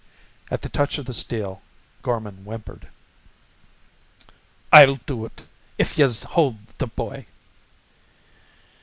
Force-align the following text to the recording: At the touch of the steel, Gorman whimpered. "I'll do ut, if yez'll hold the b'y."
At 0.49 0.63
the 0.63 0.69
touch 0.69 0.97
of 0.97 1.05
the 1.05 1.13
steel, 1.13 1.61
Gorman 2.01 2.37
whimpered. 2.43 2.87
"I'll 4.73 4.95
do 4.95 5.27
ut, 5.27 5.45
if 5.77 5.95
yez'll 5.95 6.27
hold 6.29 6.57
the 6.79 6.87
b'y." 6.87 7.27